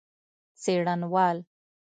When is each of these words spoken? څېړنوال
څېړنوال 0.61 1.37